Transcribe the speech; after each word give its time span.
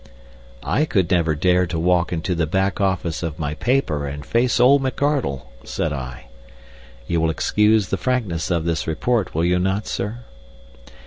"I 0.63 0.85
could 0.85 1.11
never 1.11 1.35
dare 1.35 1.67
to 1.67 1.77
walk 1.77 2.11
into 2.11 2.33
the 2.33 2.47
back 2.47 2.81
office 2.81 3.21
of 3.21 3.37
my 3.37 3.53
paper 3.53 4.07
and 4.07 4.25
face 4.25 4.59
old 4.59 4.81
McArdle," 4.81 5.43
said 5.63 5.93
I. 5.93 6.25
(You 7.05 7.21
will 7.21 7.29
excuse 7.29 7.89
the 7.89 7.97
frankness 7.97 8.49
of 8.49 8.65
this 8.65 8.87
report, 8.87 9.35
will 9.35 9.45
you 9.45 9.59
not, 9.59 9.85
sir?) 9.85 10.21